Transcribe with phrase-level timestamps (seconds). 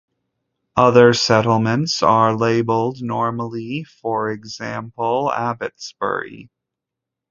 [0.75, 6.49] Other settlements are labelled normally for example Abbotsbury.